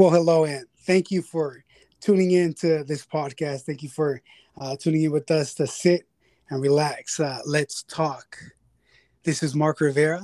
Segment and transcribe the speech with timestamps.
[0.00, 1.62] Well, hello, and thank you for
[2.00, 3.64] tuning in to this podcast.
[3.64, 4.22] Thank you for
[4.58, 6.06] uh, tuning in with us to sit
[6.48, 7.20] and relax.
[7.20, 8.38] Uh, let's talk.
[9.24, 10.22] This is Mark Rivera,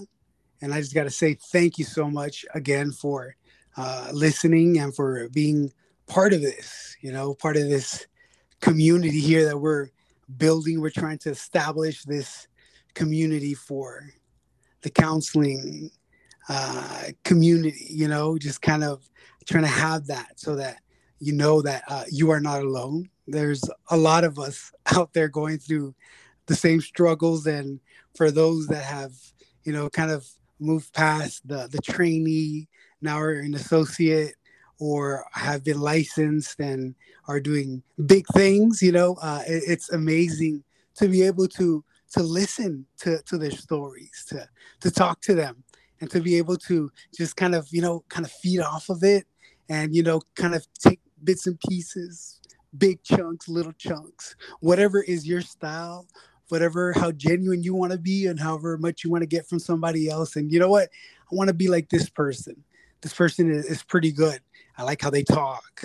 [0.63, 3.37] and I just got to say thank you so much again for
[3.77, 5.71] uh, listening and for being
[6.07, 6.97] part of this.
[7.03, 8.07] You know, part of this
[8.63, 9.91] community here that we're
[10.39, 10.81] building.
[10.81, 12.49] We're trying to establish this
[12.95, 14.09] community for
[14.81, 15.91] the counseling
[16.49, 17.89] uh, community.
[17.91, 19.07] You know, just kind of
[19.47, 20.81] trying to have that so that
[21.19, 23.09] you know that uh, you are not alone.
[23.27, 25.95] There's a lot of us out there going through
[26.47, 27.81] the same struggles, and
[28.15, 29.13] for those that have,
[29.65, 30.27] you know, kind of
[30.59, 32.69] moved past the the trainee,
[33.01, 34.35] now are an associate,
[34.79, 36.95] or have been licensed and
[37.29, 38.83] are doing big things.
[38.83, 40.63] You know, uh, it, it's amazing
[40.97, 44.49] to be able to to listen to to their stories, to
[44.81, 45.65] to talk to them,
[46.01, 49.03] and to be able to just kind of you know kind of feed off of
[49.03, 49.27] it
[49.69, 52.41] and you know kind of take bits and pieces
[52.79, 56.07] big chunks little chunks whatever is your style
[56.49, 59.59] whatever how genuine you want to be and however much you want to get from
[59.59, 60.37] somebody else.
[60.37, 60.89] And you know what?
[61.31, 62.63] I want to be like this person.
[63.01, 64.41] This person is, is pretty good.
[64.79, 65.85] I like how they talk.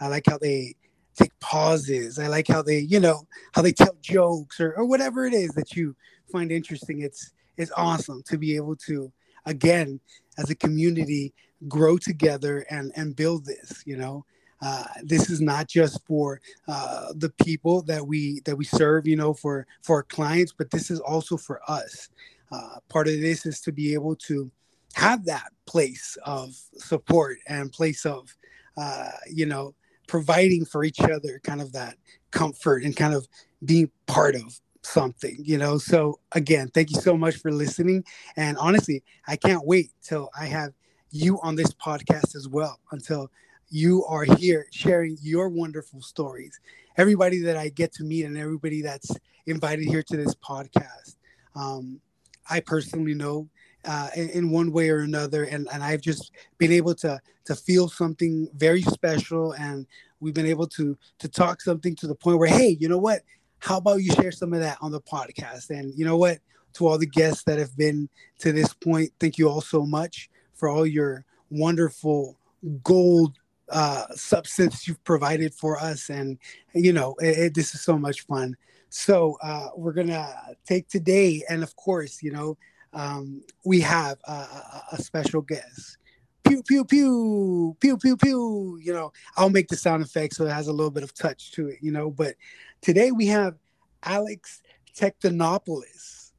[0.00, 0.74] I like how they
[1.16, 2.18] take pauses.
[2.18, 5.50] I like how they you know how they tell jokes or, or whatever it is
[5.52, 5.94] that you
[6.30, 7.00] find interesting.
[7.00, 9.12] It's it's awesome to be able to
[9.46, 10.00] again
[10.38, 11.34] as a community
[11.68, 14.24] grow together and and build this you know?
[14.62, 19.16] Uh, this is not just for uh, the people that we that we serve you
[19.16, 22.08] know for for our clients but this is also for us.
[22.52, 24.50] Uh, part of this is to be able to
[24.94, 28.34] have that place of support and place of
[28.76, 29.74] uh, you know
[30.06, 31.96] providing for each other kind of that
[32.30, 33.26] comfort and kind of
[33.64, 35.78] being part of something you know?
[35.78, 38.04] So again thank you so much for listening
[38.36, 40.72] and honestly i can't wait till i have
[41.12, 43.30] you on this podcast as well until
[43.68, 46.58] you are here sharing your wonderful stories.
[46.96, 49.10] Everybody that I get to meet and everybody that's
[49.46, 51.16] invited here to this podcast,
[51.54, 52.00] um,
[52.48, 53.48] I personally know
[53.84, 57.88] uh, in, one way or another, and, and I've just been able to to feel
[57.88, 59.86] something very special, and
[60.20, 63.22] we've been able to to talk something to the point where, hey, you know what?
[63.58, 65.70] How about you share some of that on the podcast?
[65.70, 66.38] And you know what?
[66.74, 68.08] To all the guests that have been
[68.38, 70.30] to this point, thank you all so much
[70.62, 72.38] for all your wonderful
[72.84, 73.36] gold
[73.68, 76.08] uh, substance you've provided for us.
[76.08, 76.38] And,
[76.72, 78.56] you know, it, it, this is so much fun.
[78.88, 80.32] So uh, we're going to
[80.64, 82.56] take today, and of course, you know,
[82.92, 84.46] um, we have a,
[84.92, 85.96] a, special guest.
[86.44, 88.78] Pew, pew, pew, pew, pew, pew.
[88.80, 91.50] You know, I'll make the sound effect so it has a little bit of touch
[91.52, 92.08] to it, you know.
[92.08, 92.36] But
[92.82, 93.56] today we have
[94.04, 94.62] Alex
[94.96, 96.30] Tektonopoulos,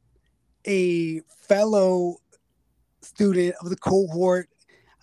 [0.65, 2.19] a fellow
[3.15, 4.49] student of the cohort.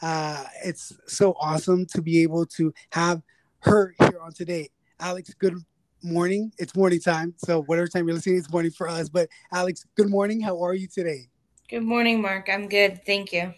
[0.03, 3.23] Uh, it's so awesome to be able to have
[3.61, 4.69] her here on today.
[4.99, 5.55] Alex, good
[6.03, 6.53] morning.
[6.59, 7.35] It's morning time.
[7.37, 9.09] So whatever time you're listening, it's morning for us.
[9.09, 10.41] But Alex, good morning.
[10.41, 11.29] How are you today?
[11.69, 12.49] Good morning, Mark.
[12.51, 13.05] I'm good.
[13.05, 13.53] Thank you.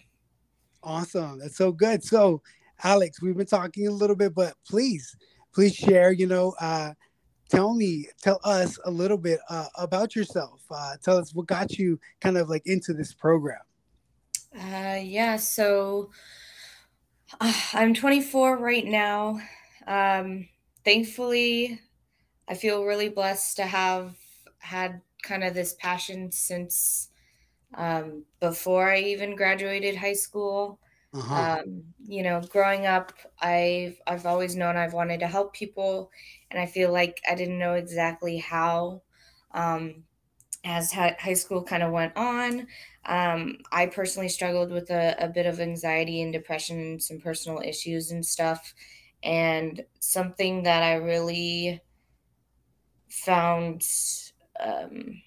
[0.83, 1.39] Awesome.
[1.39, 2.03] That's so good.
[2.03, 2.41] So,
[2.83, 5.15] Alex, we've been talking a little bit, but please,
[5.53, 6.91] please share, you know, uh,
[7.49, 10.61] tell me, tell us a little bit uh, about yourself.
[10.69, 13.61] Uh, tell us what got you kind of like into this program.
[14.55, 16.11] Uh, yeah, so
[17.39, 19.39] uh, I'm 24 right now.
[19.87, 20.49] Um,
[20.83, 21.81] thankfully,
[22.47, 24.17] I feel really blessed to have
[24.59, 27.11] had kind of this passion since
[27.75, 30.79] um, before I even graduated high school.
[31.13, 31.47] Uh-huh.
[31.63, 36.11] Um, you know, growing up, I've I've always known I've wanted to help people,
[36.51, 39.03] and I feel like I didn't know exactly how.
[39.51, 40.05] Um,
[40.65, 42.67] as high school kind of went on,
[43.05, 47.59] um, I personally struggled with a, a, bit of anxiety and depression and some personal
[47.59, 48.73] issues and stuff.
[49.23, 51.81] And something that I really
[53.09, 53.85] found
[54.59, 55.21] um,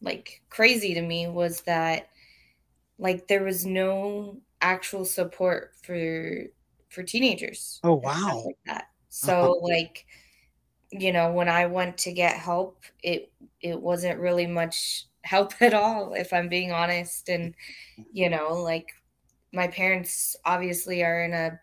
[0.00, 2.08] like crazy to me was that
[2.98, 6.44] like there was no actual support for
[6.88, 7.80] for teenagers.
[7.82, 8.44] Oh wow.
[8.46, 8.88] Like that.
[9.08, 9.66] So uh-huh.
[9.66, 10.06] like
[10.92, 15.74] you know, when I went to get help, it it wasn't really much help at
[15.74, 17.28] all, if I'm being honest.
[17.28, 17.54] And,
[18.12, 18.92] you know, like
[19.52, 21.60] my parents obviously are in a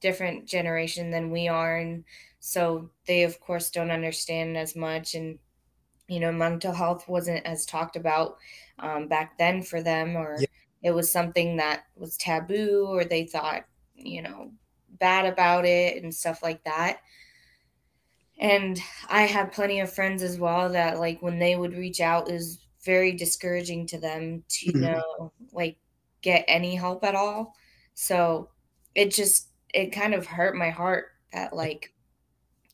[0.00, 1.76] different generation than we are.
[1.76, 2.04] And
[2.38, 5.14] so they, of course, don't understand as much.
[5.14, 5.38] And,
[6.08, 8.36] you know, mental health wasn't as talked about
[8.78, 10.46] um, back then for them, or yeah.
[10.82, 13.64] it was something that was taboo, or they thought,
[13.94, 14.52] you know,
[14.98, 17.00] bad about it and stuff like that
[18.38, 22.30] and i had plenty of friends as well that like when they would reach out
[22.30, 24.80] is very discouraging to them to mm-hmm.
[24.82, 25.76] know like
[26.22, 27.54] get any help at all
[27.94, 28.48] so
[28.94, 31.92] it just it kind of hurt my heart that like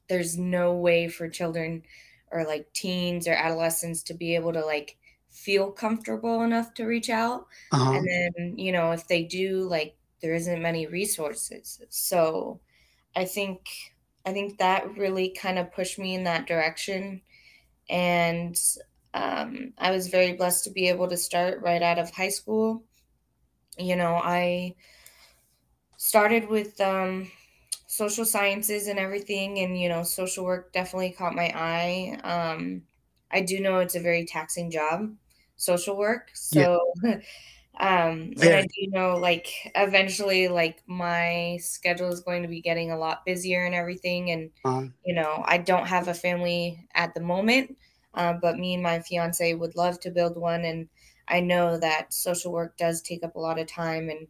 [0.08, 1.82] there's no way for children
[2.30, 4.96] or like teens or adolescents to be able to like
[5.30, 7.46] feel comfortable enough to reach out.
[7.72, 7.92] Uh-huh.
[7.92, 11.80] And then, you know, if they do, like there isn't many resources.
[11.90, 12.60] So
[13.16, 13.60] I think
[14.26, 17.20] I think that really kind of pushed me in that direction.
[17.90, 18.58] And
[19.14, 22.82] um, I was very blessed to be able to start right out of high school.
[23.78, 24.74] You know, I
[25.96, 27.30] started with um,
[27.86, 32.18] social sciences and everything, and you know, social work definitely caught my eye.
[32.24, 32.82] Um,
[33.30, 35.14] I do know it's a very taxing job,
[35.56, 36.30] social work.
[36.34, 37.20] So, yeah.
[37.78, 39.46] um, and I do know like
[39.76, 44.50] eventually, like my schedule is going to be getting a lot busier and everything, and
[44.64, 44.88] uh-huh.
[45.06, 47.76] you know, I don't have a family at the moment,
[48.14, 50.88] uh, but me and my fiance would love to build one, and
[51.28, 54.26] I know that social work does take up a lot of time, and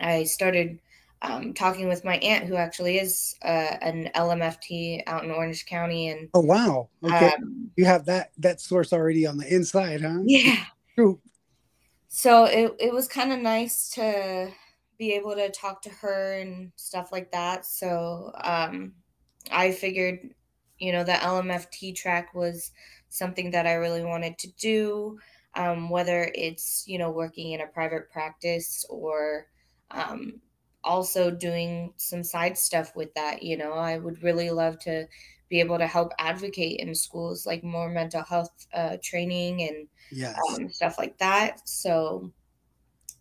[0.00, 0.80] I started
[1.22, 6.08] um, talking with my aunt, who actually is uh, an LMFT out in Orange County,
[6.08, 10.18] and oh wow, okay, um, you have that that source already on the inside, huh?
[10.24, 10.64] Yeah.
[10.94, 11.20] True.
[12.08, 14.50] So it it was kind of nice to
[14.98, 17.66] be able to talk to her and stuff like that.
[17.66, 18.92] So um,
[19.50, 20.34] I figured,
[20.82, 22.72] you know, the LMFT track was
[23.08, 25.18] something that I really wanted to do.
[25.54, 29.48] Um, whether it's you know working in a private practice or
[29.90, 30.40] um,
[30.82, 33.42] also doing some side stuff with that.
[33.42, 35.06] You know, I would really love to
[35.48, 40.36] be able to help advocate in schools, like more mental health uh, training and yes.
[40.50, 41.68] um, stuff like that.
[41.68, 42.32] So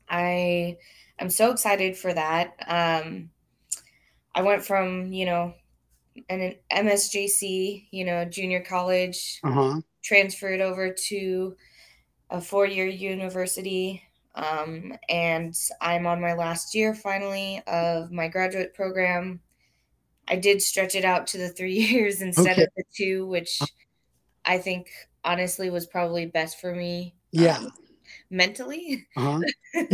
[0.10, 0.78] I
[1.20, 2.56] am so excited for that.
[2.68, 3.32] Um,
[4.34, 5.54] I went from, you know,
[6.30, 9.82] an MSJC, you know, junior college, uh-huh.
[10.04, 11.56] transferred over to
[12.30, 14.04] a four year university
[14.36, 19.42] um, and I'm on my last year finally of my graduate program.
[20.28, 22.64] I did stretch it out to the three years instead okay.
[22.64, 23.60] of the two, which
[24.46, 24.90] I think
[25.24, 27.16] honestly was probably best for me.
[27.32, 27.58] Yeah.
[27.58, 27.72] Um,
[28.30, 29.08] mentally.
[29.18, 29.42] Uh-huh.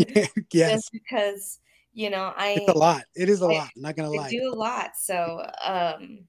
[0.52, 0.72] yes.
[0.72, 1.60] Just because,
[1.98, 2.58] you know, I.
[2.60, 3.04] It's a lot.
[3.16, 3.70] It is a I, lot.
[3.76, 4.28] I'm not going to lie.
[4.28, 4.92] I do a lot.
[4.98, 6.20] So, um,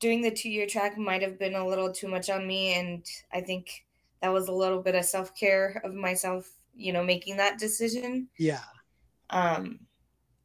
[0.00, 2.74] doing the two year track might have been a little too much on me.
[2.74, 3.84] And I think
[4.20, 8.28] that was a little bit of self care of myself you know, making that decision.
[8.38, 8.64] Yeah.
[9.30, 9.80] Um,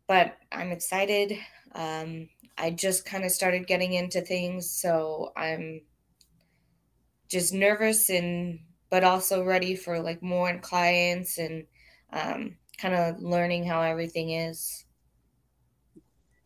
[0.08, 1.38] but I'm excited.
[1.74, 5.82] Um, I just kind of started getting into things, so I'm
[7.28, 8.60] just nervous and
[8.90, 11.66] but also ready for like more clients and
[12.12, 14.86] um, kind of learning how everything is.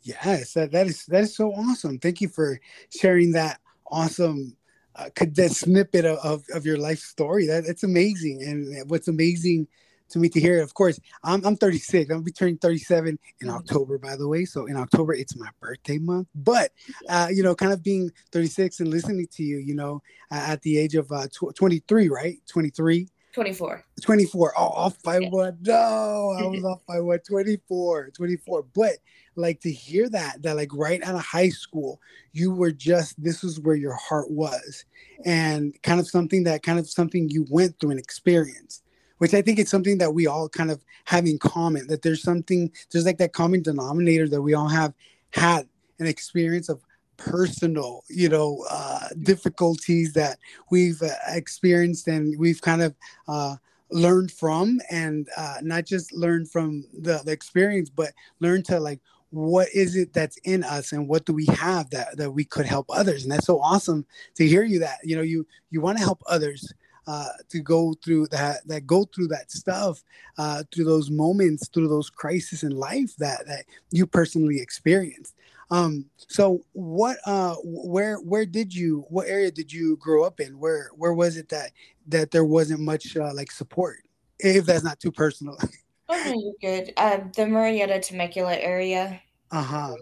[0.02, 1.98] Yes, that, that is that is so awesome.
[1.98, 2.60] Thank you for
[2.90, 4.58] sharing that awesome
[4.96, 7.48] uh, that snippet of, of, of, your life story.
[7.48, 9.68] That it's amazing, and what's amazing
[10.10, 10.64] to me to hear it.
[10.64, 12.04] Of course, I'm I'm 36.
[12.04, 13.56] I'm gonna be turning 37 in mm-hmm.
[13.56, 14.44] October, by the way.
[14.44, 16.28] So in October, it's my birthday month.
[16.36, 16.72] But
[17.08, 20.02] uh, you know, kind of being 36 and listening to you, you know,
[20.32, 22.40] uh, at the age of uh, tw- 23, right?
[22.48, 23.08] 23.
[23.34, 23.84] 24.
[24.02, 24.54] 24.
[24.58, 25.30] Oh, off by yeah.
[25.30, 25.58] one.
[25.62, 27.26] No, I was off by what?
[27.26, 28.12] 24.
[28.12, 28.66] 24.
[28.74, 28.98] But
[29.36, 32.00] like to hear that that like right out of high school
[32.32, 34.86] you were just this was where your heart was
[35.26, 38.84] and kind of something that kind of something you went through and experienced
[39.18, 42.22] which i think it's something that we all kind of have in common that there's
[42.22, 44.94] something there's like that common denominator that we all have
[45.32, 45.68] had
[46.00, 46.82] an experience of
[47.18, 50.38] personal you know uh difficulties that
[50.72, 52.96] we've uh, experienced and we've kind of
[53.28, 53.56] uh
[53.92, 59.00] learned from and uh, not just learn from the, the experience but learn to like
[59.34, 62.68] what is it that's in us and what do we have that that we could
[62.68, 63.24] help others?
[63.24, 64.06] And that's so awesome
[64.36, 66.72] to hear you that you know you you want to help others
[67.08, 70.04] uh, to go through that that go through that stuff
[70.38, 75.36] uh, through those moments through those crises in life that that you personally experienced
[75.72, 80.60] um so what uh where where did you what area did you grow up in
[80.60, 81.72] where where was it that
[82.08, 84.00] that there wasn't much uh, like support
[84.40, 85.58] if that's not too personal
[86.10, 86.94] Oh, no, you're good.
[86.98, 89.22] Um, the Murrieta Temecula area.
[89.52, 89.96] Uh huh.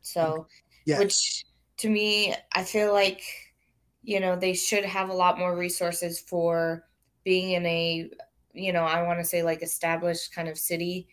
[0.00, 0.46] So,
[0.86, 0.98] yeah.
[0.98, 1.44] which
[1.78, 3.22] to me, I feel like,
[4.02, 6.84] you know, they should have a lot more resources for
[7.24, 8.10] being in a,
[8.52, 11.08] you know, I want to say like established kind of city.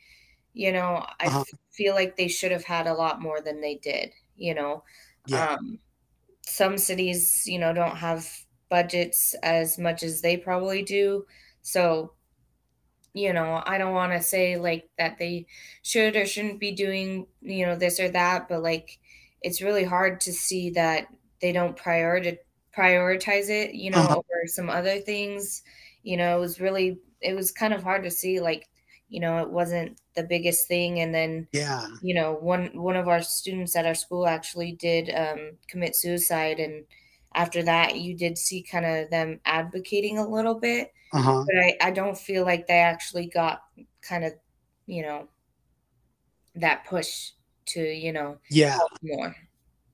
[0.53, 1.43] You know, I uh-huh.
[1.71, 4.83] feel like they should have had a lot more than they did, you know.
[5.27, 5.53] Yeah.
[5.53, 5.79] Um,
[6.45, 8.27] some cities, you know, don't have
[8.69, 11.25] budgets as much as they probably do.
[11.61, 12.13] So
[13.13, 15.47] you know, I don't want to say like that they
[15.81, 18.99] should or shouldn't be doing, you know, this or that, but like
[19.41, 21.07] it's really hard to see that
[21.41, 22.37] they don't prioritize
[22.79, 24.17] prioritize it, you know, uh-huh.
[24.17, 25.63] over some other things.
[26.03, 28.69] You know, it was really it was kind of hard to see like
[29.09, 33.07] you know it wasn't the biggest thing and then yeah you know one one of
[33.07, 36.85] our students at our school actually did um, commit suicide and
[37.35, 41.43] after that you did see kind of them advocating a little bit uh-huh.
[41.45, 43.63] but I, I don't feel like they actually got
[44.01, 44.33] kind of
[44.85, 45.27] you know
[46.55, 47.31] that push
[47.65, 49.35] to you know yeah more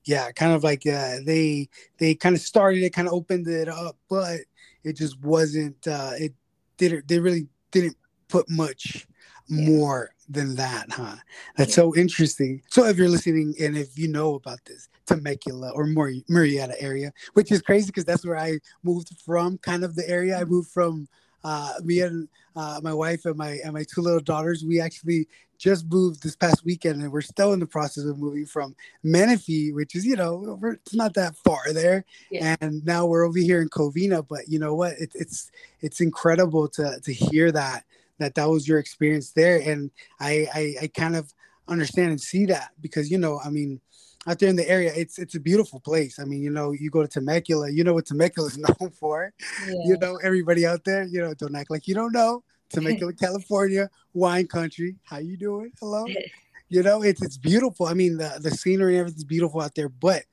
[0.05, 3.67] yeah kind of like uh, they they kind of started it kind of opened it
[3.67, 4.39] up but
[4.83, 6.33] it just wasn't uh it
[6.77, 7.97] didn't they really didn't
[8.27, 9.07] put much
[9.47, 9.67] yeah.
[9.69, 11.15] more than that huh
[11.55, 11.75] that's yeah.
[11.75, 16.73] so interesting so if you're listening and if you know about this temecula or murrieta
[16.79, 20.43] area which is crazy because that's where i moved from kind of the area i
[20.43, 21.07] moved from
[21.45, 25.27] uh, me and uh, my wife and my and my two little daughters, we actually
[25.59, 29.71] just moved this past weekend, and we're still in the process of moving from Menifee,
[29.71, 32.55] which is you know it's not that far there, yeah.
[32.61, 34.27] and now we're over here in Covina.
[34.27, 34.93] But you know what?
[34.93, 37.83] It, it's it's incredible to to hear that
[38.17, 41.31] that that was your experience there, and I, I I kind of
[41.67, 43.81] understand and see that because you know I mean
[44.27, 46.19] out there in the area, it's it's a beautiful place.
[46.19, 49.33] I mean, you know, you go to Temecula, you know what Temecula is known for.
[49.67, 49.73] Yeah.
[49.85, 52.43] You know, everybody out there, you know, don't act like you don't know.
[52.69, 54.95] Temecula, California, wine country.
[55.03, 55.71] How you doing?
[55.79, 56.05] Hello.
[56.69, 57.85] you know, it's it's beautiful.
[57.85, 60.23] I mean, the the scenery and everything's beautiful out there, but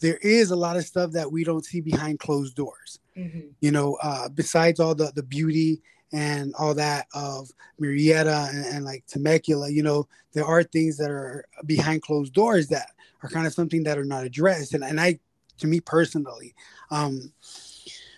[0.00, 3.00] there is a lot of stuff that we don't see behind closed doors.
[3.16, 3.48] Mm-hmm.
[3.60, 7.48] You know, uh, besides all the the beauty and all that of
[7.80, 12.66] Murrieta and, and, like Temecula, you know, there are things that are behind closed doors
[12.68, 12.90] that
[13.22, 14.74] are kind of something that are not addressed.
[14.74, 15.18] And, and I,
[15.58, 16.54] to me personally,
[16.90, 17.32] um,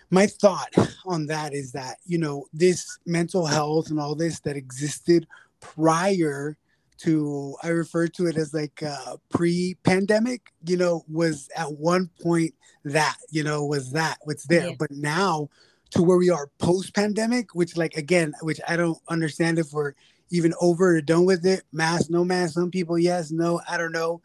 [0.09, 0.73] my thought
[1.05, 5.27] on that is that, you know, this mental health and all this that existed
[5.59, 6.57] prior
[6.99, 12.09] to, I refer to it as like uh, pre pandemic, you know, was at one
[12.21, 12.53] point
[12.85, 14.69] that, you know, was that what's there.
[14.69, 14.75] Yeah.
[14.77, 15.49] But now,
[15.91, 19.93] to where we are post pandemic, which like again, which I don't understand if we're
[20.31, 21.63] even over or done with it.
[21.71, 22.53] Mask, no mask.
[22.55, 24.21] Some people, yes, no, I don't know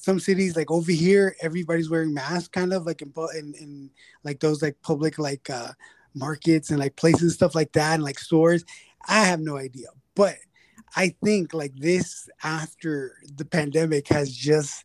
[0.00, 3.90] some cities like over here everybody's wearing masks kind of like in, in, in
[4.24, 5.72] like those like public like uh
[6.14, 8.64] markets and like places and stuff like that and like stores.
[9.08, 9.88] I have no idea.
[10.14, 10.36] But
[10.96, 14.84] i think like this after the pandemic has just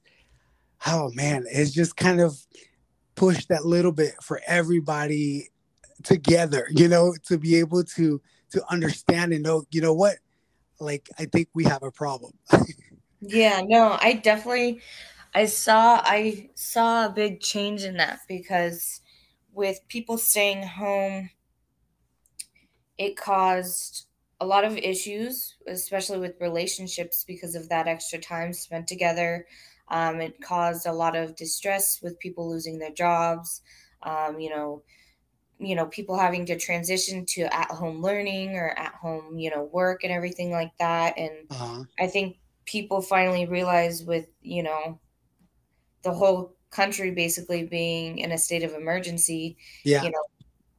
[0.85, 2.37] oh man it's just kind of
[3.15, 5.49] pushed that little bit for everybody
[6.03, 10.17] together you know to be able to to understand and know you know what?
[10.79, 12.33] Like i think we have a problem
[13.21, 14.81] Yeah, no, I definitely
[15.33, 19.01] I saw I saw a big change in that because
[19.53, 21.29] with people staying home
[22.97, 24.07] it caused
[24.39, 29.45] a lot of issues, especially with relationships because of that extra time spent together.
[29.89, 33.61] Um, it caused a lot of distress with people losing their jobs.
[34.03, 34.83] Um, you know,
[35.59, 40.11] you know, people having to transition to at-home learning or at-home, you know, work and
[40.13, 41.17] everything like that.
[41.17, 41.83] And uh-huh.
[41.99, 44.99] I think people finally realized with you know
[46.03, 50.03] the whole country basically being in a state of emergency yeah.
[50.03, 50.23] you know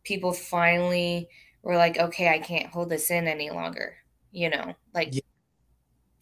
[0.04, 1.28] people finally
[1.62, 3.96] were like okay i can't hold this in any longer
[4.36, 5.20] you know like yeah.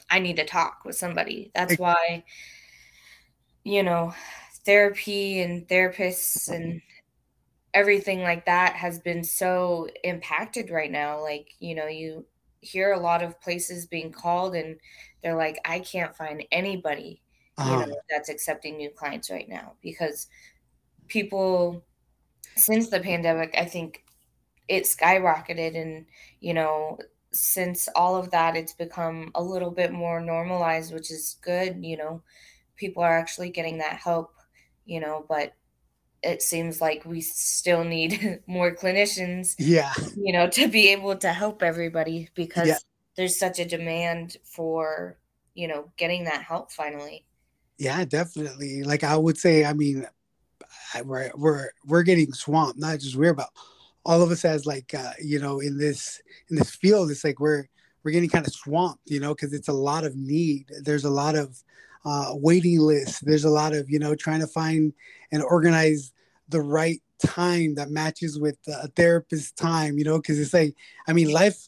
[0.09, 1.51] i need to talk with somebody.
[1.55, 2.25] That's why
[3.65, 4.15] you know
[4.65, 6.81] therapy and therapists and
[7.75, 11.21] everything like that has been so impacted right now.
[11.21, 12.25] Like you know you
[12.61, 14.77] hear a lot of places being called and
[15.25, 17.23] they're like, I can't find anybody
[17.57, 17.81] uh-huh.
[17.81, 20.27] you know, that's accepting new clients right now because
[21.09, 21.85] people
[22.57, 24.05] since the pandemic, I think
[24.69, 26.07] it skyrocketed and
[26.41, 26.99] you know
[27.33, 31.97] since all of that it's become a little bit more normalized which is good you
[31.97, 32.23] know
[32.77, 34.33] people are actually getting that help
[34.87, 35.53] you know but
[36.23, 41.29] it seems like we still need more clinicians yeah you know to be able to
[41.29, 42.79] help everybody because yeah.
[43.17, 45.19] There's such a demand for
[45.55, 47.25] you know getting that help finally.
[47.79, 48.83] Yeah definitely.
[48.83, 50.07] Like i would say i mean
[51.05, 53.51] we're we're we're getting swamped not just we're about
[54.05, 57.41] all of us as like uh you know in this in this field it's like
[57.41, 57.67] we're
[58.05, 60.71] we're getting kind of swamped you know because it's a lot of need.
[60.83, 61.63] There's a lot of
[62.05, 63.21] uh, waiting lists.
[63.21, 64.93] There's a lot of you know trying to find
[65.33, 66.13] and organize
[66.49, 70.75] the right time that matches with a therapist's time you know because it's like
[71.09, 71.65] i mean life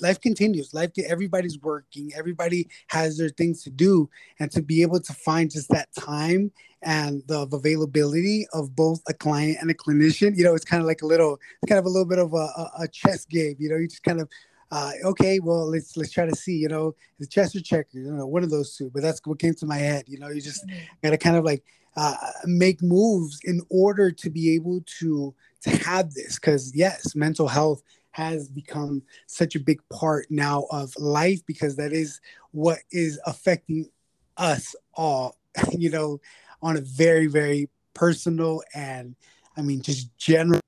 [0.00, 4.08] life continues life everybody's working everybody has their things to do
[4.38, 6.50] and to be able to find just that time
[6.82, 10.86] and the availability of both a client and a clinician you know it's kind of
[10.86, 13.68] like a little it's kind of a little bit of a, a, chess game you
[13.68, 14.28] know you just kind of
[14.70, 18.10] uh, okay, well, let's let's try to see, you know, the chess or checker, you
[18.10, 18.90] know, one of those two.
[18.92, 20.04] But that's what came to my head.
[20.08, 20.82] You know, you just mm-hmm.
[21.00, 21.62] got to kind of like
[21.96, 27.48] uh, make moves in order to be able to to have this because yes mental
[27.48, 27.82] health
[28.14, 32.20] has become such a big part now of life because that is
[32.52, 33.90] what is affecting
[34.36, 35.36] us all,
[35.72, 36.20] you know,
[36.62, 39.16] on a very, very personal and
[39.56, 40.60] I mean, just general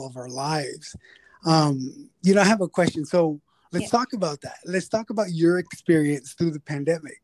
[0.00, 0.96] of our lives.
[1.44, 3.04] Um, you know, I have a question.
[3.04, 3.38] So
[3.70, 3.98] let's yeah.
[3.98, 4.56] talk about that.
[4.64, 7.20] Let's talk about your experience through the pandemic.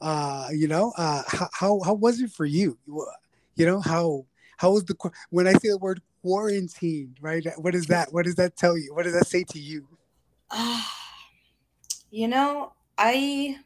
[0.00, 2.78] Uh, you know, uh, how, how, was it for you?
[3.56, 4.26] You know, how,
[4.58, 4.94] how was the,
[5.30, 7.46] when I say the word quarantine, right?
[7.56, 8.12] What is that?
[8.12, 8.94] What does that tell you?
[8.94, 9.86] What does that say to you?
[10.50, 10.82] Uh,
[12.10, 13.58] you know, I,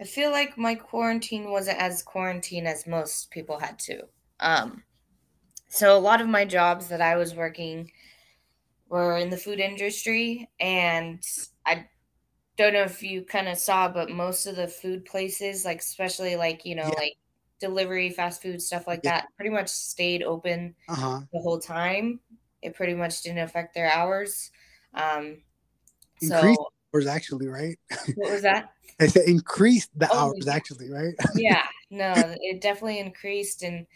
[0.00, 4.02] I feel like my quarantine wasn't as quarantine as most people had to.
[4.40, 4.82] Um,
[5.68, 7.90] so a lot of my jobs that I was working
[8.88, 11.22] were in the food industry, and
[11.64, 11.86] I
[12.60, 16.36] don't know if you kind of saw, but most of the food places, like especially
[16.36, 16.98] like you know yeah.
[16.98, 17.16] like
[17.58, 19.20] delivery, fast food stuff like yeah.
[19.20, 21.20] that, pretty much stayed open uh-huh.
[21.32, 22.20] the whole time.
[22.62, 24.50] It pretty much didn't affect their hours.
[24.94, 25.38] Um,
[26.20, 27.78] Increased so, hours actually, right?
[28.16, 28.72] What was that?
[29.00, 31.14] I said increased the oh, hours actually, right?
[31.34, 33.86] yeah, no, it definitely increased, and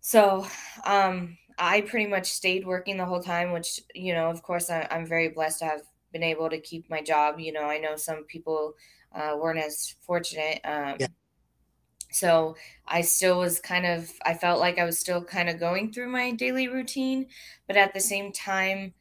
[0.00, 0.46] so
[0.86, 3.52] um, I pretty much stayed working the whole time.
[3.52, 5.82] Which you know, of course, I, am very blessed to have
[6.16, 7.38] been able to keep my job.
[7.38, 8.74] You know, I know some people
[9.14, 10.60] uh, weren't as fortunate.
[10.64, 11.08] Um, yeah.
[12.10, 12.56] So
[12.86, 16.08] I still was kind of, I felt like I was still kind of going through
[16.08, 17.26] my daily routine,
[17.66, 18.94] but at the same time,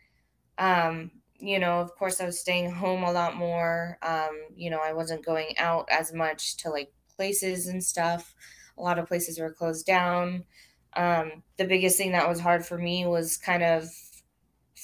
[0.57, 3.98] um, you know, of course, I was staying home a lot more.
[4.01, 8.36] Um, you know, I wasn't going out as much to like places and stuff.
[8.77, 10.43] A lot of places were closed down.
[10.98, 13.84] Um, the biggest thing that was hard for me was kind of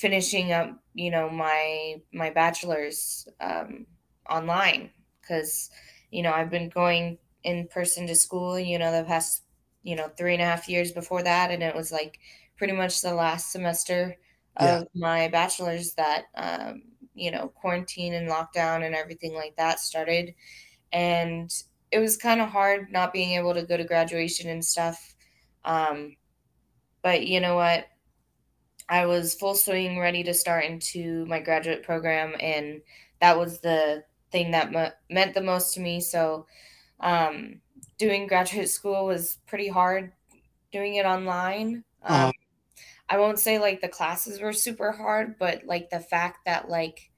[0.01, 3.86] finishing up, you know, my my bachelor's um,
[4.29, 4.91] online.
[5.22, 5.70] Because,
[6.12, 9.43] you know, I've been going in person to school, you know, the past,
[9.84, 12.20] you know, three and a half years before that, and it was like
[12.58, 14.17] pretty much the last semester
[14.58, 14.84] of yeah.
[14.96, 20.33] my bachelor's that um, you know quarantine and lockdown and everything like that started.
[20.92, 21.51] And
[21.92, 25.16] it was kind of hard not being able to go to graduation and stuff
[25.66, 26.16] um,
[27.03, 27.87] but you know what
[28.92, 32.82] i was full swing ready to start into my graduate program and
[33.20, 36.01] that was the thing that m- meant the most to me.
[36.01, 36.48] So
[37.00, 37.62] um,
[37.98, 40.12] doing graduate school was pretty hard
[40.72, 41.84] doing it online.
[42.04, 42.27] Uh-huh.
[42.27, 42.32] um,
[43.10, 47.12] I won't say like the classes were super hard, but like the fact that like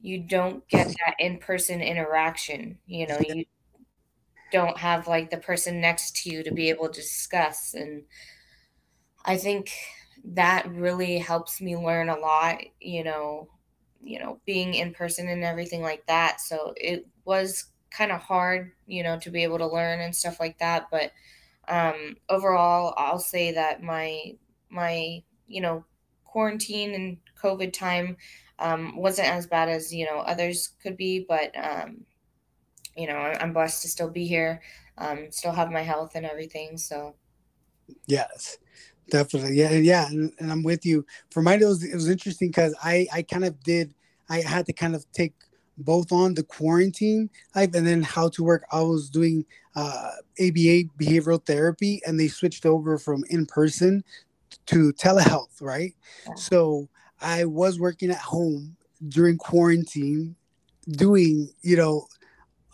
[0.00, 3.46] you don't get that in-person interaction, you know, you
[4.52, 7.72] don't have like the person next to you to be able to discuss.
[7.74, 8.02] And
[9.24, 9.72] I think
[10.34, 13.48] that really helps me learn a lot, you know,
[14.02, 16.40] you know, being in person and everything like that.
[16.40, 20.40] So it was kind of hard, you know, to be able to learn and stuff
[20.40, 21.12] like that, but
[21.68, 24.36] um overall, I'll say that my
[24.70, 25.84] my you know
[26.24, 28.16] quarantine and COVID time
[28.58, 32.06] um, wasn't as bad as you know others could be, but um,
[32.96, 34.62] you know I'm blessed to still be here,
[34.98, 36.78] um, still have my health and everything.
[36.78, 37.16] So
[38.06, 38.58] yes,
[39.10, 41.04] definitely, yeah, yeah, and, and I'm with you.
[41.30, 43.92] For mine, it was it was interesting because I I kind of did
[44.28, 45.34] I had to kind of take
[45.78, 48.64] both on the quarantine life and then how to work.
[48.72, 49.44] I was doing
[49.76, 54.02] uh, ABA behavioral therapy, and they switched over from in person
[54.66, 55.94] to telehealth, right?
[56.26, 56.34] Yeah.
[56.34, 56.88] So
[57.20, 58.76] I was working at home
[59.08, 60.34] during quarantine,
[60.90, 62.06] doing, you know,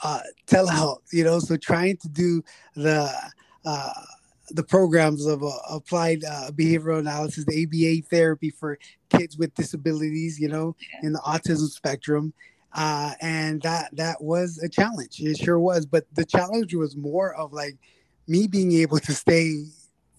[0.02, 2.42] uh, telehealth, you know, so trying to do
[2.74, 3.12] the
[3.64, 3.92] uh,
[4.50, 8.78] the programs of uh, applied uh, behavioral analysis, the ABA therapy for
[9.10, 12.32] kids with disabilities, you know, in the autism spectrum.
[12.74, 15.20] Uh, and that that was a challenge.
[15.20, 15.86] It sure was.
[15.86, 17.76] But the challenge was more of like
[18.26, 19.64] me being able to stay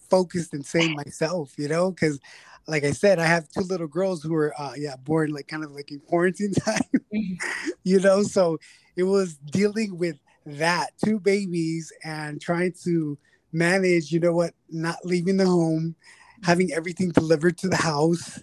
[0.08, 2.18] focused and sane myself, you know, because
[2.66, 5.64] like I said, I have two little girls who were uh yeah, born like kind
[5.64, 6.80] of like in quarantine time.
[7.14, 7.68] Mm-hmm.
[7.84, 8.58] you know, so
[8.96, 13.18] it was dealing with that, two babies and trying to
[13.56, 15.94] manage, you know what, not leaving the home,
[16.42, 18.40] having everything delivered to the house.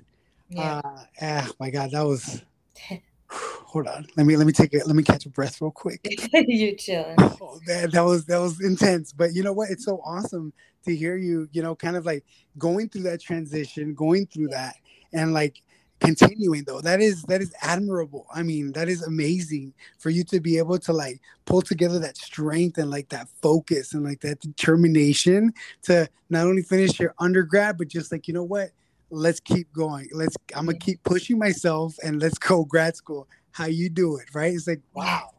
[0.49, 0.81] Yeah.
[0.83, 2.43] Uh, ah, my God, that was
[3.27, 4.07] hold on.
[4.15, 4.85] Let me let me take it.
[4.87, 6.01] Let me catch a breath real quick.
[6.33, 7.15] you chilling.
[7.41, 9.13] Oh man, that was that was intense.
[9.13, 9.69] But you know what?
[9.69, 10.53] It's so awesome
[10.85, 12.25] to hear you, you know, kind of like
[12.57, 14.75] going through that transition, going through that,
[15.13, 15.61] and like
[16.03, 16.81] continuing though.
[16.81, 18.27] That is that is admirable.
[18.33, 22.17] I mean that is amazing for you to be able to like pull together that
[22.17, 27.77] strength and like that focus and like that determination to not only finish your undergrad
[27.77, 28.71] but just like you know what?
[29.09, 30.09] Let's keep going.
[30.11, 33.27] Let's i'm gonna keep pushing myself and let's go grad school.
[33.51, 34.53] How you do it right?
[34.53, 35.29] It's like wow.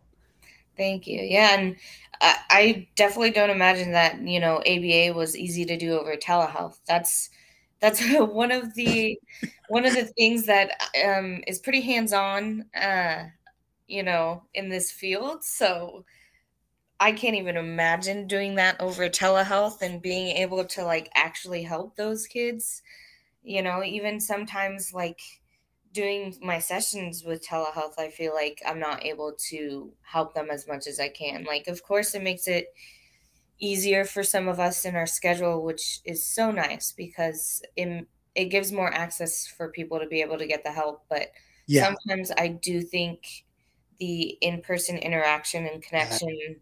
[0.76, 1.20] Thank you.
[1.20, 1.76] Yeah and
[2.20, 6.78] I, I definitely don't imagine that you know aba was easy to do over telehealth.
[6.86, 7.30] That's
[7.84, 9.18] that's one of the
[9.68, 10.70] one of the things that
[11.04, 13.28] um, is pretty hands-on uh,
[13.88, 15.44] you know in this field.
[15.44, 16.04] So
[17.00, 21.96] i can't even imagine doing that over telehealth and being able to like actually help
[21.96, 22.82] those kids.
[23.42, 25.20] You know even sometimes like
[25.92, 30.66] doing my sessions with telehealth i feel like i'm not able to help them as
[30.68, 31.44] much as i can.
[31.44, 32.68] Like of course it makes it
[33.58, 38.46] easier for some of us in our schedule, which is so nice because it, it
[38.46, 41.04] gives more access for people to be able to get the help.
[41.08, 41.28] But
[41.66, 41.84] yeah.
[41.84, 43.44] sometimes I do think
[43.98, 46.54] the in person interaction and connection yeah.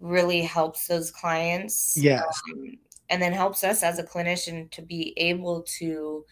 [0.00, 1.96] really helps those clients.
[1.96, 2.24] Yes.
[2.52, 6.24] Um, and then helps us as a clinician to be able to,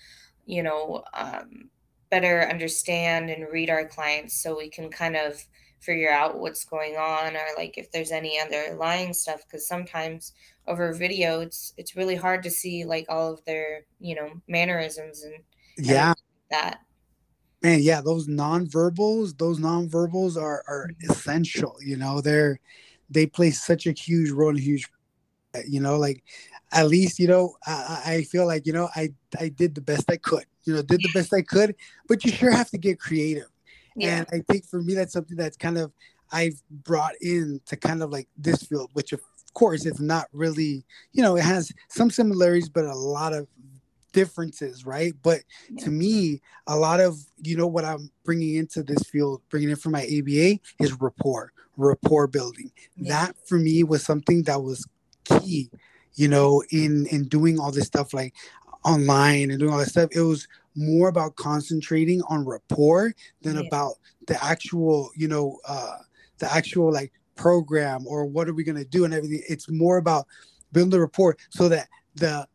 [0.44, 1.70] you know, um,
[2.10, 5.44] better understand and read our clients so we can kind of
[5.84, 10.32] figure out what's going on or like if there's any underlying stuff because sometimes
[10.66, 15.24] over video it's it's really hard to see like all of their you know mannerisms
[15.24, 15.34] and
[15.76, 16.08] yeah.
[16.08, 16.16] like
[16.50, 16.80] that.
[17.62, 21.12] Man yeah those non-verbals those non-verbals are are mm-hmm.
[21.12, 22.60] essential you know they're
[23.10, 24.88] they play such a huge role in huge
[25.66, 26.22] you know like
[26.72, 30.10] at least you know I, I feel like you know i i did the best
[30.10, 31.76] i could you know did the best i could
[32.08, 33.48] but you sure have to get creative
[33.94, 34.18] yeah.
[34.18, 35.92] And I think for me, that's something that's kind of
[36.32, 39.20] I've brought in to kind of like this field, which of
[39.54, 43.46] course it's not really, you know, it has some similarities, but a lot of
[44.12, 45.14] differences, right?
[45.22, 45.84] But yeah.
[45.84, 49.76] to me, a lot of, you know, what I'm bringing into this field, bringing in
[49.76, 52.70] for my ABA is rapport, rapport building.
[52.96, 53.26] Yeah.
[53.26, 54.86] That for me was something that was
[55.24, 55.70] key,
[56.14, 58.34] you know, in in doing all this stuff like
[58.84, 60.10] online and doing all that stuff.
[60.12, 63.66] It was more about concentrating on rapport than yeah.
[63.66, 63.94] about
[64.26, 65.98] the actual, you know, uh,
[66.38, 69.42] the actual like program or what are we going to do and everything.
[69.48, 70.26] It's more about
[70.72, 72.46] building the rapport so that the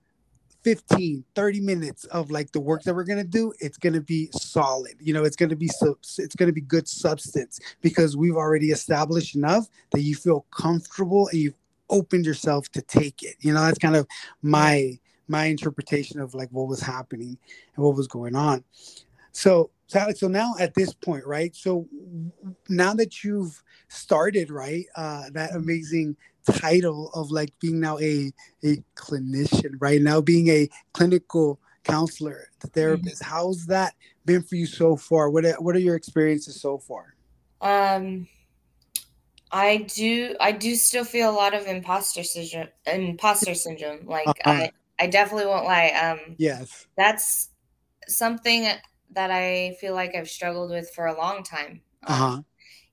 [0.63, 4.01] 15 30 minutes of like the work that we're going to do it's going to
[4.01, 7.59] be solid you know it's going to be so it's going to be good substance
[7.81, 11.57] because we've already established enough that you feel comfortable and you've
[11.89, 14.05] opened yourself to take it you know that's kind of
[14.41, 17.37] my my interpretation of like what was happening
[17.75, 18.63] and what was going on.
[19.31, 21.55] So, so so now at this point, right?
[21.55, 21.87] So
[22.67, 26.17] now that you've started, right, uh, that amazing
[26.51, 28.31] title of like being now a
[28.63, 30.01] a clinician, right?
[30.01, 33.21] Now being a clinical counselor, the therapist.
[33.21, 33.33] Mm-hmm.
[33.33, 33.93] How's that
[34.25, 35.29] been for you so far?
[35.29, 37.15] What are, what are your experiences so far?
[37.61, 38.27] Um
[39.51, 44.05] I do I do still feel a lot of imposter syndrome imposter syndrome.
[44.05, 44.51] Like uh-huh.
[44.51, 45.89] I I definitely won't lie.
[45.89, 47.49] Um, yes, that's
[48.07, 48.67] something
[49.11, 51.81] that I feel like I've struggled with for a long time.
[52.05, 52.41] Um, uh-huh.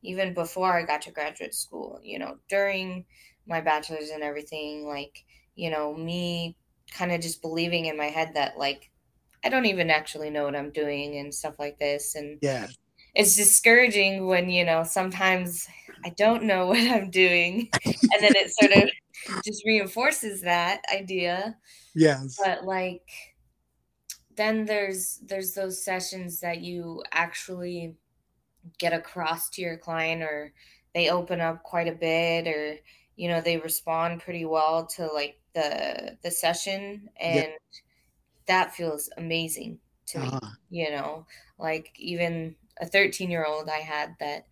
[0.02, 3.04] Even before I got to graduate school, you know, during
[3.46, 5.24] my bachelor's and everything, like,
[5.56, 6.56] you know, me
[6.92, 8.90] kind of just believing in my head that, like,
[9.44, 12.14] I don't even actually know what I'm doing and stuff like this.
[12.14, 12.68] And yeah,
[13.14, 15.66] it's discouraging when, you know, sometimes
[16.04, 17.68] I don't know what I'm doing.
[17.84, 18.90] and then it sort of
[19.44, 21.56] just reinforces that idea.
[21.94, 22.38] Yes.
[22.42, 23.08] But like
[24.36, 27.96] then there's there's those sessions that you actually
[28.78, 30.52] get across to your client or
[30.94, 32.76] they open up quite a bit or
[33.16, 37.48] you know they respond pretty well to like the the session and
[38.46, 40.40] that feels amazing to uh-huh.
[40.70, 41.26] me you know
[41.58, 44.46] like even a 13 year old i had that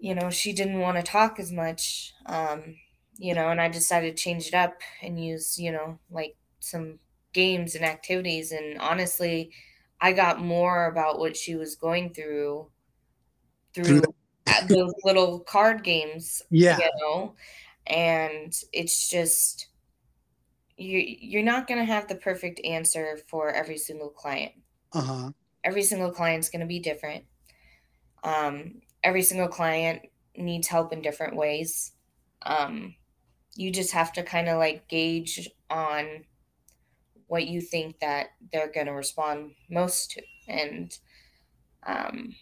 [0.00, 2.76] you know she didn't want to talk as much um
[3.20, 6.98] you know, and I decided to change it up and use, you know, like some
[7.34, 8.50] games and activities.
[8.50, 9.52] And honestly,
[10.00, 12.70] I got more about what she was going through
[13.74, 14.02] through
[14.68, 16.40] those little card games.
[16.50, 16.78] Yeah.
[16.78, 17.34] You know,
[17.86, 19.68] and it's just
[20.78, 24.52] you you're not gonna have the perfect answer for every single client.
[24.94, 25.30] Uh-huh.
[25.62, 27.26] Every single client's gonna be different.
[28.24, 31.92] Um, every single client needs help in different ways.
[32.42, 32.94] Um,
[33.60, 36.24] you just have to kind of like gauge on
[37.26, 40.98] what you think that they're going to respond most to and
[41.86, 42.34] um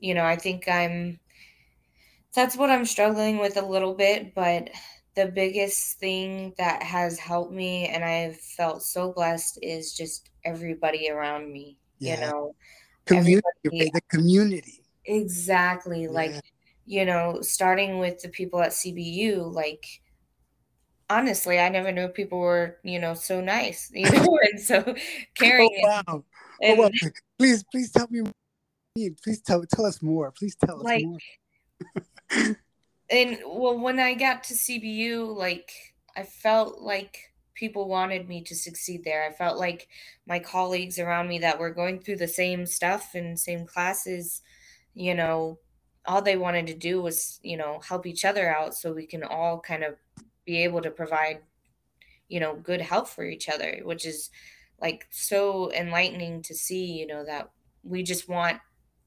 [0.00, 1.20] you know i think i'm
[2.34, 4.70] that's what i'm struggling with a little bit but
[5.14, 11.10] the biggest thing that has helped me and i've felt so blessed is just everybody
[11.10, 12.14] around me yeah.
[12.14, 12.54] you know
[13.04, 16.10] community the community exactly yeah.
[16.10, 16.40] like
[16.86, 19.99] you know starting with the people at cbu like
[21.10, 24.94] honestly, I never knew people were, you know, so nice, you know, and so
[25.34, 25.68] caring.
[25.84, 26.24] Oh, wow.
[26.62, 26.90] And, oh, wow.
[27.38, 28.22] Please, please tell me.
[29.22, 30.32] Please tell tell us more.
[30.32, 32.56] Please tell us like, more.
[33.10, 35.70] and well, when I got to CBU, like
[36.16, 37.18] I felt like
[37.54, 39.24] people wanted me to succeed there.
[39.24, 39.88] I felt like
[40.26, 44.42] my colleagues around me that were going through the same stuff and same classes,
[44.94, 45.58] you know,
[46.06, 49.22] all they wanted to do was, you know, help each other out so we can
[49.22, 49.96] all kind of
[50.50, 51.38] be able to provide,
[52.28, 54.30] you know, good help for each other, which is
[54.80, 57.50] like so enlightening to see, you know, that
[57.82, 58.58] we just want,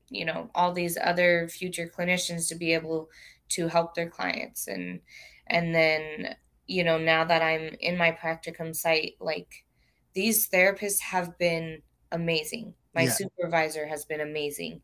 [0.09, 3.09] you know, all these other future clinicians to be able
[3.49, 4.67] to help their clients.
[4.67, 5.01] And
[5.47, 6.35] and then
[6.67, 9.65] you know now that i'm in my practicum site like
[10.13, 12.71] these therapists have been amazing.
[12.93, 13.09] My yeah.
[13.09, 14.81] supervisor has been amazing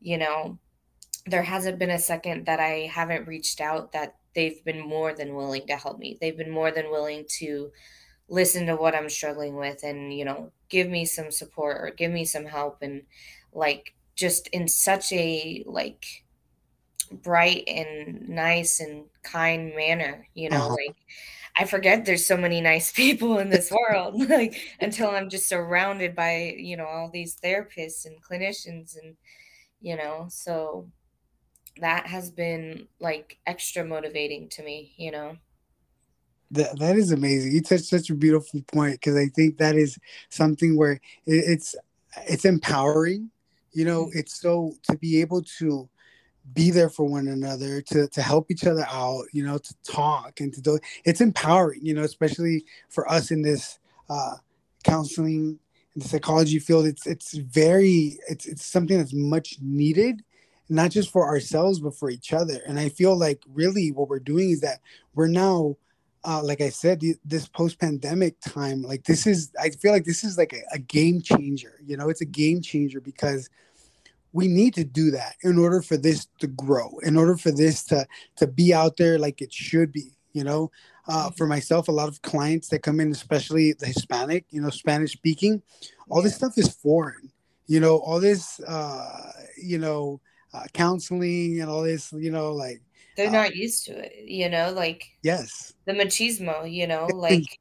[0.00, 0.58] you know
[1.30, 5.34] there hasn't been a second that i haven't reached out that they've been more than
[5.34, 7.70] willing to help me they've been more than willing to
[8.28, 12.10] listen to what i'm struggling with and you know give me some support or give
[12.10, 13.02] me some help and
[13.52, 16.04] like just in such a like
[17.10, 20.70] bright and nice and kind manner you know uh-huh.
[20.70, 20.96] like
[21.56, 26.14] i forget there's so many nice people in this world like until i'm just surrounded
[26.14, 29.16] by you know all these therapists and clinicians and
[29.80, 30.86] you know so
[31.80, 35.36] that has been like extra motivating to me you know?
[36.50, 37.52] That, that is amazing.
[37.52, 39.98] You touched such a beautiful point because i think that is
[40.30, 41.74] something where it, it's
[42.26, 43.30] it's empowering
[43.72, 44.06] you know?
[44.06, 44.18] Mm-hmm.
[44.18, 45.88] it's so to be able to
[46.54, 50.40] be there for one another to to help each other out you know to talk
[50.40, 54.36] and to do it's empowering you know especially for us in this uh
[54.84, 55.58] counseling
[55.94, 56.86] in the psychology field.
[56.86, 60.22] It's it's very it's it's something that's much needed
[60.68, 64.18] not just for ourselves but for each other and i feel like really what we're
[64.18, 64.80] doing is that
[65.14, 65.76] we're now
[66.24, 70.36] uh, like I said, this post-pandemic time, like this is, I feel like this is
[70.36, 71.80] like a, a game changer.
[71.86, 73.48] You know, it's a game changer because
[74.32, 77.82] we need to do that in order for this to grow in order for this
[77.84, 80.70] to to be out there like it should be you know
[81.08, 81.34] uh, mm-hmm.
[81.34, 85.12] for myself a lot of clients that come in especially the hispanic you know spanish
[85.12, 85.62] speaking
[86.08, 87.30] all this stuff is foreign
[87.66, 90.20] you know all this uh you know
[90.54, 92.80] uh, counseling and all this you know like
[93.16, 95.74] they're uh, not used to it you know like yes.
[95.86, 97.58] the machismo you know like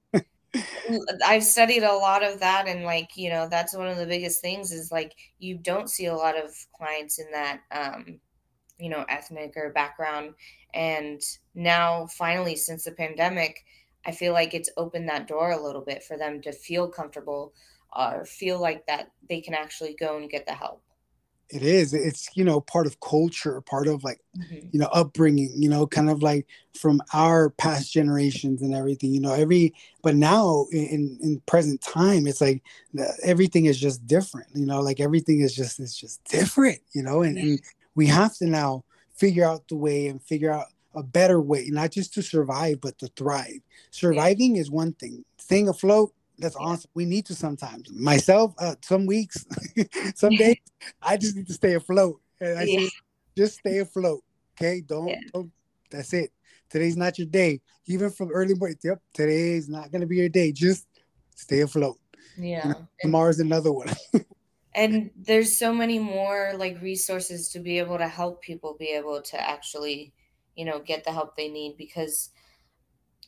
[1.25, 4.41] I've studied a lot of that, and like you know, that's one of the biggest
[4.41, 8.19] things is like you don't see a lot of clients in that um,
[8.77, 10.33] you know ethnic or background,
[10.73, 11.21] and
[11.55, 13.65] now finally since the pandemic,
[14.05, 17.53] I feel like it's opened that door a little bit for them to feel comfortable
[17.95, 20.81] or feel like that they can actually go and get the help
[21.49, 24.67] it is it's you know part of culture part of like mm-hmm.
[24.71, 29.21] you know upbringing you know kind of like from our past generations and everything you
[29.21, 32.61] know every but now in in present time it's like
[33.23, 37.21] everything is just different you know like everything is just is just different you know
[37.21, 37.59] and, and
[37.95, 38.83] we have to now
[39.15, 42.97] figure out the way and figure out a better way not just to survive but
[42.97, 44.61] to thrive surviving yeah.
[44.61, 46.65] is one thing staying afloat that's yeah.
[46.65, 46.91] awesome.
[46.93, 47.91] We need to sometimes.
[47.91, 49.45] Myself, uh, some weeks,
[50.15, 50.57] some days,
[51.01, 52.21] I just need to stay afloat.
[52.39, 52.79] And I yeah.
[52.79, 52.89] say,
[53.35, 54.23] just stay afloat.
[54.53, 55.19] Okay, don't, yeah.
[55.33, 55.51] don't.
[55.91, 56.31] That's it.
[56.69, 57.61] Today's not your day.
[57.85, 58.77] Even from early morning.
[58.83, 60.51] Yep, today's not gonna be your day.
[60.51, 60.87] Just
[61.35, 61.97] stay afloat.
[62.37, 62.67] Yeah.
[62.67, 63.89] You know, tomorrow's another one.
[64.75, 69.21] and there's so many more like resources to be able to help people be able
[69.21, 70.13] to actually,
[70.55, 72.29] you know, get the help they need because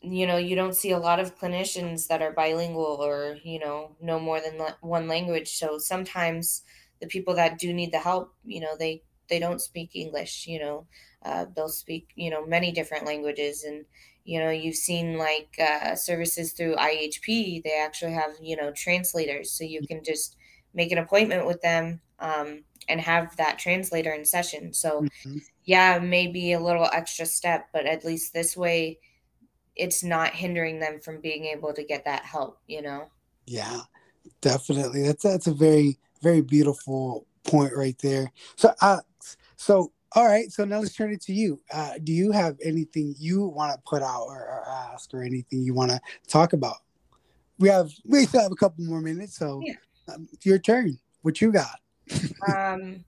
[0.02, 3.96] you know you don't see a lot of clinicians that are bilingual or you know
[4.02, 5.58] know more than one language.
[5.58, 6.64] So sometimes
[7.02, 10.60] the people that do need the help you know they they don't speak english you
[10.60, 10.88] know
[11.24, 13.64] uh, they'll speak you know many different languages.
[13.64, 13.86] And
[14.24, 19.52] you know you've seen like uh, services through ihp they actually have you know translators.
[19.52, 20.38] So you can just
[20.74, 24.72] make an appointment with them um, and have that translator in session.
[24.72, 25.40] So mm-hmm.
[25.66, 29.00] yeah maybe a little extra step but at least this way
[29.80, 33.08] it's not hindering them from being able to get that help, you know?
[33.48, 33.82] Yeah,
[34.42, 35.04] definitely.
[35.04, 38.32] That's that's a very, very beautiful point right there.
[38.56, 39.00] So uh
[39.56, 41.60] so all right, so now let's turn it to you.
[41.72, 45.62] Uh, do you have anything you want to put out or, or ask, or anything
[45.62, 46.78] you want to talk about?
[47.60, 49.76] We have we still have a couple more minutes, so yeah.
[50.12, 50.98] um, your turn.
[51.22, 51.80] What you got?
[52.56, 53.04] um,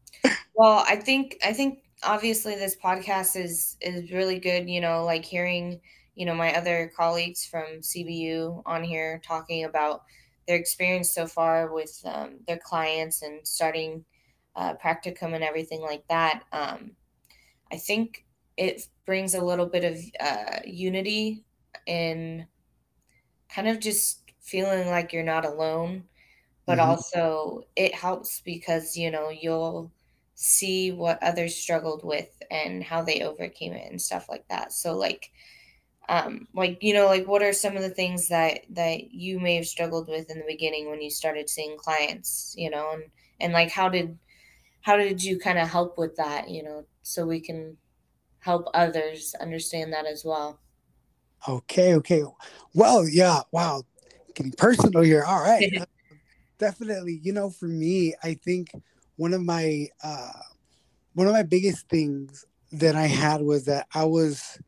[0.54, 4.70] well, I think I think obviously this podcast is is really good.
[4.70, 5.82] You know, like hearing
[6.16, 10.04] you know my other colleagues from CBU on here talking about
[10.48, 14.04] their experience so far with um, their clients and starting
[14.56, 16.44] uh, practicum and everything like that.
[16.52, 16.92] Um,
[17.72, 18.26] I think
[18.58, 21.44] it brings a little bit of uh, unity
[21.86, 22.46] in
[23.50, 26.04] kind of just feeling like you're not alone,
[26.66, 26.90] but mm-hmm.
[26.90, 29.92] also it helps because you know you'll
[30.36, 34.74] see what others struggled with and how they overcame it and stuff like that.
[34.74, 35.32] So like
[36.12, 39.56] um, like you know like what are some of the things that that you may
[39.56, 43.04] have struggled with in the beginning when you started seeing clients you know and
[43.40, 44.20] and like how did
[44.82, 47.78] how did you kind of help with that you know so we can
[48.40, 50.60] help others understand that as well?
[51.48, 52.24] Okay okay.
[52.74, 53.84] Well yeah wow.
[54.36, 55.24] Getting personal here.
[55.24, 55.72] All right.
[55.82, 55.86] Uh,
[56.60, 58.70] definitely you know for me i think
[59.16, 60.30] one of my uh
[61.16, 64.60] one of my biggest things that i had was that i was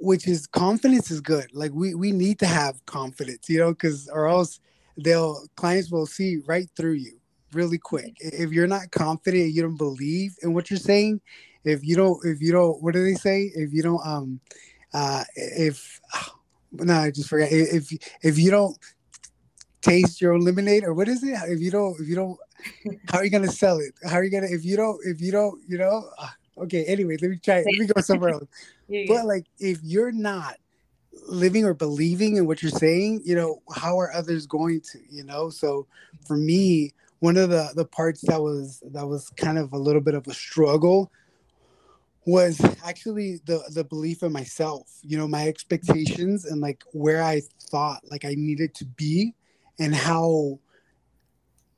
[0.00, 1.46] which is confidence is good.
[1.52, 4.60] Like we we need to have confidence you know because or else
[4.96, 7.18] they'll clients will see right through you
[7.52, 8.16] really quick.
[8.20, 11.20] If you're not confident you don't believe in what you're saying
[11.64, 13.50] if you don't if you don't what do they say?
[13.54, 14.40] If you don't um
[14.94, 16.34] uh if oh,
[16.72, 17.48] no i just forgot.
[17.50, 18.76] If if you don't
[19.82, 21.36] taste your own lemonade or what is it?
[21.48, 22.38] If you don't if you don't
[23.10, 23.94] how are you gonna sell it?
[24.04, 26.28] How are you gonna if you don't if you don't you know uh,
[26.60, 28.48] okay anyway let me try let me go somewhere else.
[29.08, 30.56] But like if you're not
[31.28, 35.24] living or believing in what you're saying you know how are others going to you
[35.24, 35.50] know?
[35.50, 35.86] So
[36.26, 40.00] for me one of the the parts that was that was kind of a little
[40.00, 41.10] bit of a struggle
[42.26, 47.40] was actually the the belief in myself you know my expectations and like where i
[47.70, 49.34] thought like i needed to be
[49.78, 50.58] and how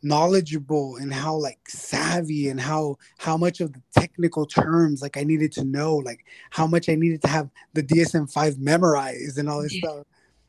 [0.02, 5.22] knowledgeable and how like savvy and how how much of the technical terms like I
[5.22, 9.62] needed to know like how much I needed to have the DSM-5 memorized and all
[9.62, 9.88] this yeah.
[9.88, 10.06] stuff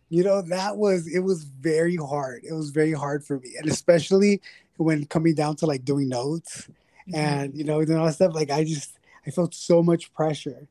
[0.09, 3.67] you know that was it was very hard it was very hard for me and
[3.69, 4.41] especially
[4.77, 6.67] when coming down to like doing notes
[7.07, 7.15] mm-hmm.
[7.15, 10.67] and you know doing all that stuff like I just I felt so much pressure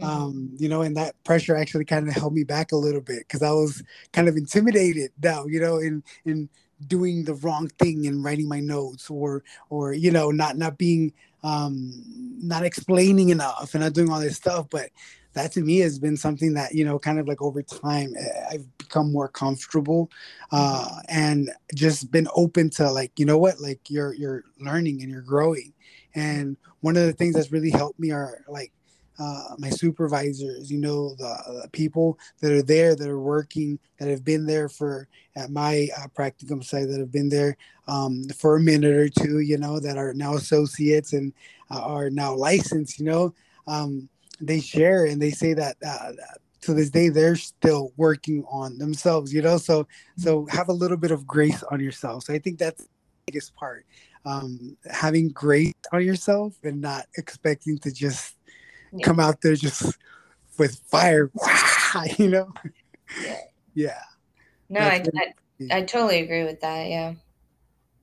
[0.00, 0.04] mm-hmm.
[0.04, 3.20] um you know and that pressure actually kind of held me back a little bit
[3.20, 6.48] because I was kind of intimidated now you know in in
[6.86, 11.12] doing the wrong thing and writing my notes or or you know not not being
[11.42, 11.92] um
[12.42, 14.66] not explaining enough and not doing all this stuff.
[14.70, 14.90] But
[15.36, 18.46] that to me has been something that you know kind of like over time eh,
[18.52, 20.10] i've become more comfortable
[20.50, 20.98] uh mm-hmm.
[21.08, 23.60] and just been open to like you know what?
[23.60, 25.72] Like you're you're learning and you're growing.
[26.14, 28.72] And one of the things that's really helped me are like
[29.18, 34.08] uh, my supervisors, you know, the, the, people that are there that are working, that
[34.08, 37.56] have been there for at my uh, practicum site, that have been there
[37.88, 41.32] um, for a minute or two, you know, that are now associates and
[41.70, 43.34] uh, are now licensed, you know,
[43.66, 44.08] um,
[44.40, 46.12] they share and they say that uh,
[46.60, 49.56] to this day they're still working on themselves, you know.
[49.56, 52.24] So so have a little bit of grace on yourself.
[52.24, 52.88] So I think that's the
[53.26, 53.86] biggest part.
[54.24, 58.35] Um, having grace on yourself and not expecting to just
[58.98, 59.04] yeah.
[59.04, 59.96] come out there just
[60.58, 61.30] with fire,
[62.18, 62.52] you know?
[63.22, 63.38] Yeah.
[63.74, 64.02] yeah.
[64.68, 66.88] No, I, I, I totally agree with that.
[66.88, 67.14] Yeah.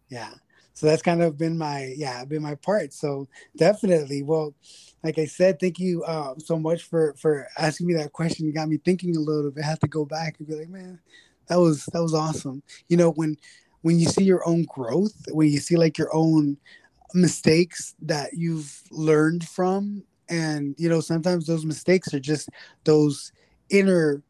[0.10, 0.30] Yeah.
[0.74, 2.94] So that's kind of been my yeah been my part.
[2.94, 4.24] So definitely.
[4.24, 4.56] Well,
[5.04, 8.46] like I said, thank you um, so much for for asking me that question.
[8.46, 9.64] You got me thinking a little bit.
[9.64, 11.00] I have to go back and be like, man,
[11.48, 12.64] that was that was awesome.
[12.88, 13.38] You know when
[13.82, 16.58] when you see your own growth, when you see like your own
[17.14, 22.50] mistakes that you've learned from and you know sometimes those mistakes are just
[22.84, 23.32] those
[23.70, 24.24] inner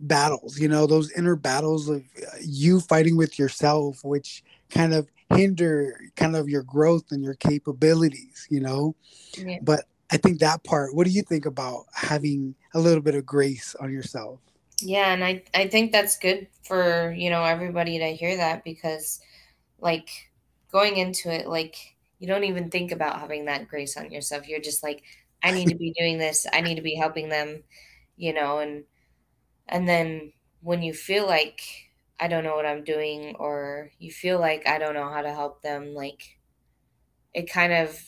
[0.00, 5.08] battles you know those inner battles of uh, you fighting with yourself which kind of
[5.34, 8.94] hinder kind of your growth and your capabilities you know?
[9.36, 9.58] Yeah.
[9.62, 13.26] but i think that part what do you think about having a little bit of
[13.26, 14.40] grace on yourself?
[14.80, 19.20] Yeah and i i think that's good for you know everybody to hear that because
[19.78, 20.08] like
[20.72, 24.46] going into it like you don't even think about having that grace on yourself.
[24.46, 25.02] You're just like
[25.42, 26.46] I need to be doing this.
[26.52, 27.64] I need to be helping them,
[28.16, 28.84] you know, and
[29.68, 31.62] and then when you feel like
[32.20, 35.32] I don't know what I'm doing or you feel like I don't know how to
[35.34, 36.38] help them, like
[37.34, 38.00] it kind of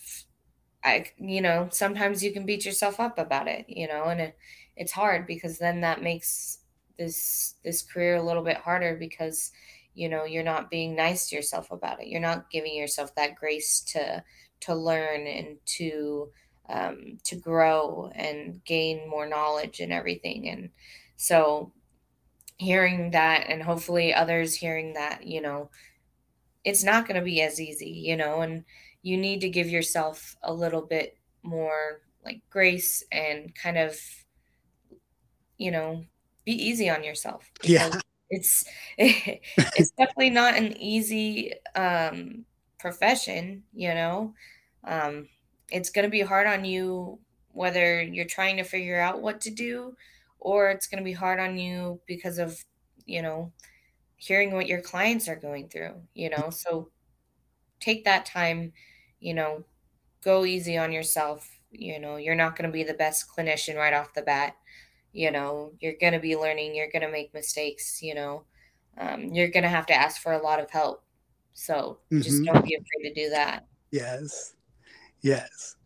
[0.84, 4.36] I you know, sometimes you can beat yourself up about it, you know, and it,
[4.76, 6.58] it's hard because then that makes
[6.98, 9.52] this this career a little bit harder because
[9.94, 12.08] you know, you're not being nice to yourself about it.
[12.08, 14.24] You're not giving yourself that grace to
[14.60, 16.32] to learn and to
[16.68, 20.48] um, to grow and gain more knowledge and everything.
[20.48, 20.70] And
[21.16, 21.72] so,
[22.58, 25.70] hearing that, and hopefully others hearing that, you know,
[26.64, 28.64] it's not going to be as easy, you know, and
[29.02, 33.98] you need to give yourself a little bit more like grace and kind of,
[35.58, 36.04] you know,
[36.44, 37.50] be easy on yourself.
[37.62, 37.90] Yeah.
[38.30, 38.64] It's
[38.98, 42.44] it's definitely not an easy um
[42.78, 44.34] profession, you know.
[44.84, 45.28] Um
[45.70, 47.18] it's going to be hard on you
[47.52, 49.94] whether you're trying to figure out what to do
[50.40, 52.64] or it's going to be hard on you because of
[53.06, 53.52] you know
[54.16, 56.88] hearing what your clients are going through you know so
[57.80, 58.72] take that time
[59.20, 59.64] you know
[60.22, 63.92] go easy on yourself you know you're not going to be the best clinician right
[63.92, 64.56] off the bat
[65.14, 68.42] you know, you're going to be learning, you're going to make mistakes, you know,
[68.98, 71.04] um, you're going to have to ask for a lot of help.
[71.54, 72.20] So mm-hmm.
[72.20, 73.64] just don't be afraid to do that.
[73.92, 74.54] Yes.
[75.24, 75.76] Yes.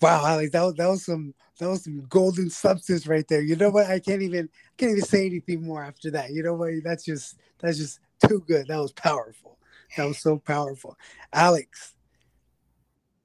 [0.00, 3.42] Wow, Alex, that was, that was some that was some golden substance right there.
[3.42, 3.86] You know what?
[3.86, 6.32] I can't even I can't even say anything more after that.
[6.32, 6.70] You know what?
[6.82, 8.68] That's just that's just too good.
[8.68, 9.58] That was powerful.
[9.96, 10.96] That was so powerful.
[11.32, 11.94] Alex,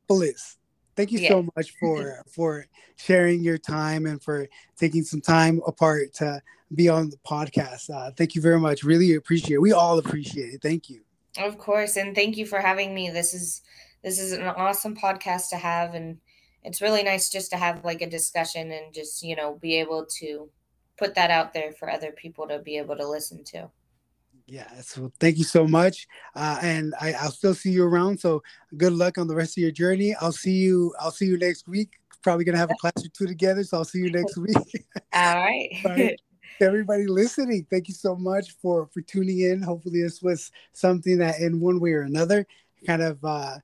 [0.07, 0.57] Bliss,
[0.97, 1.29] thank you yeah.
[1.29, 2.65] so much for for
[2.97, 4.47] sharing your time and for
[4.77, 6.41] taking some time apart to
[6.75, 7.89] be on the podcast.
[7.89, 8.83] Uh, thank you very much.
[8.83, 9.61] Really appreciate it.
[9.61, 10.61] We all appreciate it.
[10.61, 11.01] Thank you.
[11.37, 13.09] Of course, and thank you for having me.
[13.09, 13.61] This is
[14.03, 16.17] this is an awesome podcast to have, and
[16.63, 20.05] it's really nice just to have like a discussion and just you know be able
[20.19, 20.49] to
[20.97, 23.69] put that out there for other people to be able to listen to.
[24.47, 28.19] Yeah, so thank you so much, uh, and I, I'll still see you around.
[28.19, 28.43] So
[28.75, 30.15] good luck on the rest of your journey.
[30.19, 30.93] I'll see you.
[30.99, 31.91] I'll see you next week.
[32.21, 34.57] Probably gonna have a class or two together, so I'll see you next week.
[35.13, 36.19] All right.
[36.59, 39.61] Everybody listening, thank you so much for for tuning in.
[39.61, 42.45] Hopefully, this was something that, in one way or another,
[42.85, 43.57] kind of uh,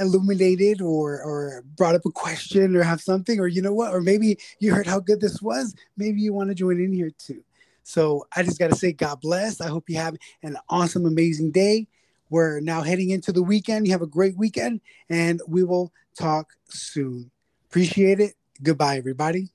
[0.00, 4.00] illuminated or or brought up a question or have something, or you know what, or
[4.00, 5.74] maybe you heard how good this was.
[5.96, 7.42] Maybe you want to join in here too.
[7.82, 9.60] So I just got to say, God bless.
[9.60, 11.88] I hope you have an awesome, amazing day.
[12.30, 13.86] We're now heading into the weekend.
[13.86, 14.80] You have a great weekend,
[15.10, 17.30] and we will talk soon.
[17.68, 18.34] Appreciate it.
[18.62, 19.50] Goodbye, everybody.